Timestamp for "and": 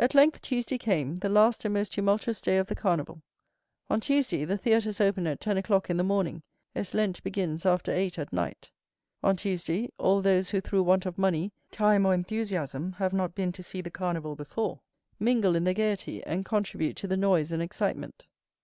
1.64-1.74, 16.24-16.44, 17.52-17.62